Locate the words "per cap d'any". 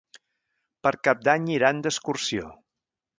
0.87-1.45